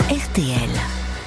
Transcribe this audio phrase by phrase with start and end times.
[0.00, 0.70] RTL.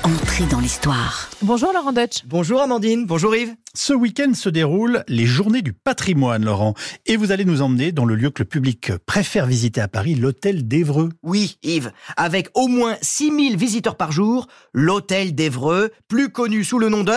[0.02, 1.30] Entrée dans l'histoire.
[1.44, 2.24] Bonjour Laurent Deutsch.
[2.26, 3.54] Bonjour Amandine, bonjour Yves.
[3.76, 6.74] Ce week-end se déroulent les journées du patrimoine, Laurent.
[7.06, 10.16] Et vous allez nous emmener dans le lieu que le public préfère visiter à Paris,
[10.16, 11.10] l'hôtel d'Evreux.
[11.22, 16.90] Oui, Yves, avec au moins 6000 visiteurs par jour, l'hôtel d'Evreux, plus connu sous le
[16.90, 17.14] nom de...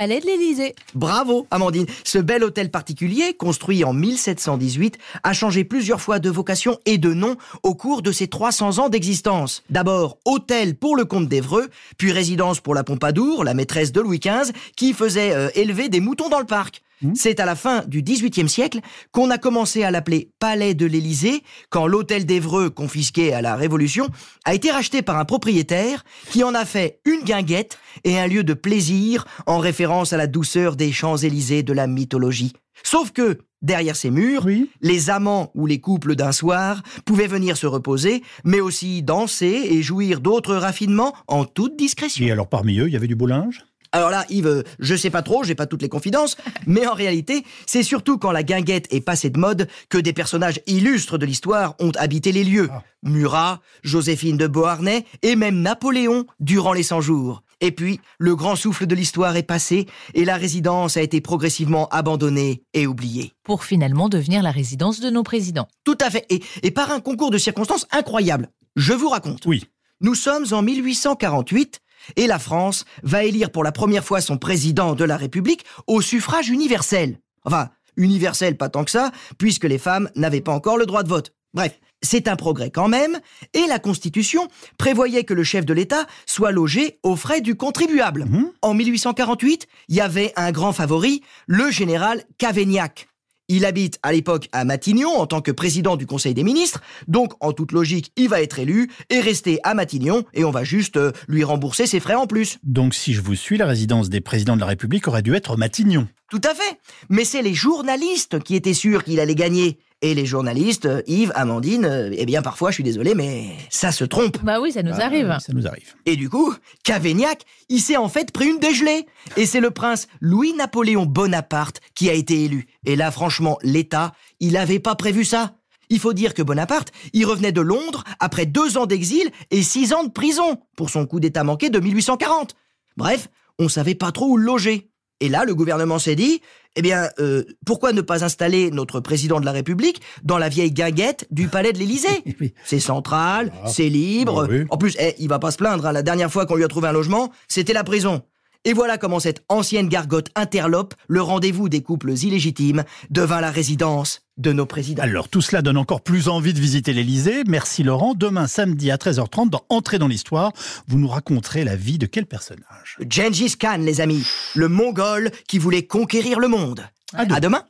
[0.00, 0.74] Palais de l'Élysée.
[0.94, 1.84] Bravo, Amandine.
[2.04, 7.12] Ce bel hôtel particulier, construit en 1718, a changé plusieurs fois de vocation et de
[7.12, 9.62] nom au cours de ses 300 ans d'existence.
[9.68, 11.68] D'abord, hôtel pour le comte d'Evreux,
[11.98, 16.00] puis résidence pour la Pompadour, la maîtresse de Louis XV, qui faisait euh, élever des
[16.00, 16.80] moutons dans le parc.
[17.14, 18.80] C'est à la fin du XVIIIe siècle
[19.12, 24.08] qu'on a commencé à l'appeler Palais de l'Élysée, quand l'hôtel d'Evreux, confisqué à la Révolution,
[24.44, 28.44] a été racheté par un propriétaire qui en a fait une guinguette et un lieu
[28.44, 32.52] de plaisir en référence à la douceur des Champs-Élysées de la mythologie.
[32.82, 34.70] Sauf que, derrière ces murs, Oui.
[34.80, 39.82] les amants ou les couples d'un soir pouvaient venir se reposer, mais aussi danser et
[39.82, 42.24] jouir d'autres raffinements en toute discrétion.
[42.26, 43.60] Et alors parmi eux, il y avait du beau linge?
[43.92, 46.94] Alors là, Yves, euh, je sais pas trop, j'ai pas toutes les confidences, mais en
[46.94, 51.26] réalité, c'est surtout quand la guinguette est passée de mode que des personnages illustres de
[51.26, 52.68] l'histoire ont habité les lieux.
[52.72, 52.82] Ah.
[53.02, 57.42] Murat, Joséphine de Beauharnais et même Napoléon durant les 100 jours.
[57.60, 61.88] Et puis, le grand souffle de l'histoire est passé et la résidence a été progressivement
[61.88, 63.32] abandonnée et oubliée.
[63.42, 65.68] Pour finalement devenir la résidence de nos présidents.
[65.84, 66.24] Tout à fait.
[66.30, 68.48] Et, et par un concours de circonstances incroyable.
[68.76, 69.44] Je vous raconte.
[69.46, 69.64] Oui.
[70.00, 71.80] Nous sommes en 1848
[72.16, 76.00] et la France va élire pour la première fois son président de la République au
[76.00, 77.18] suffrage universel.
[77.44, 81.08] Enfin, universel pas tant que ça, puisque les femmes n'avaient pas encore le droit de
[81.08, 81.32] vote.
[81.52, 83.20] Bref, c'est un progrès quand même,
[83.54, 88.24] et la Constitution prévoyait que le chef de l'État soit logé aux frais du contribuable.
[88.24, 88.50] Mhm.
[88.62, 93.09] En 1848, il y avait un grand favori, le général Cavaignac.
[93.52, 97.32] Il habite à l'époque à Matignon en tant que président du Conseil des ministres, donc
[97.40, 100.96] en toute logique, il va être élu et rester à Matignon et on va juste
[100.96, 102.58] euh, lui rembourser ses frais en plus.
[102.62, 105.56] Donc si je vous suis, la résidence des présidents de la République aurait dû être
[105.56, 106.06] Matignon.
[106.30, 106.78] Tout à fait.
[107.08, 109.80] Mais c'est les journalistes qui étaient sûrs qu'il allait gagner.
[110.02, 113.92] Et les journalistes, euh, Yves, Amandine, euh, eh bien parfois, je suis désolé, mais ça
[113.92, 114.42] se trompe.
[114.42, 115.36] Bah oui, ça nous Ah, arrive.
[115.40, 115.94] Ça nous arrive.
[116.06, 119.06] Et du coup, Cavaignac, il s'est en fait pris une dégelée.
[119.36, 122.66] Et c'est le prince Louis-Napoléon Bonaparte qui a été élu.
[122.86, 125.56] Et là, franchement, l'État, il avait pas prévu ça.
[125.90, 129.92] Il faut dire que Bonaparte, il revenait de Londres après deux ans d'exil et six
[129.92, 132.54] ans de prison pour son coup d'État manqué de 1840.
[132.96, 133.28] Bref,
[133.58, 134.89] on savait pas trop où le loger.
[135.20, 136.40] Et là, le gouvernement s'est dit,
[136.76, 140.72] eh bien, euh, pourquoi ne pas installer notre président de la République dans la vieille
[140.72, 142.54] guinguette du palais de l'Élysée Oui.
[142.64, 143.68] c'est central, Ah.
[143.68, 144.46] c'est libre.
[144.46, 144.64] Bah oui.
[144.70, 145.84] En plus, eh, il va pas se plaindre.
[145.86, 145.92] hein.
[145.92, 148.22] La dernière fois qu'on lui a trouvé un logement, c'était la prison.
[148.66, 154.20] Et voilà comment cette ancienne gargote interlope, le rendez-vous des couples illégitimes, devint la résidence
[154.36, 155.02] de nos présidents.
[155.02, 157.42] Alors tout cela donne encore plus envie de visiter l'Elysée.
[157.46, 158.12] Merci Laurent.
[158.14, 160.52] Demain samedi à 13h30 dans Entrée dans l'histoire,
[160.88, 162.98] vous nous raconterez la vie de quel personnage?
[163.08, 166.84] Gengis Khan, les amis, le mongol qui voulait conquérir le monde.
[167.14, 167.36] À demain.
[167.36, 167.64] À demain.